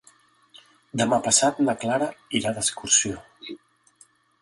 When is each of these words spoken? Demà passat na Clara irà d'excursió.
Demà 1.01 1.19
passat 1.27 1.61
na 1.69 1.77
Clara 1.85 2.09
irà 2.43 2.57
d'excursió. 2.59 3.25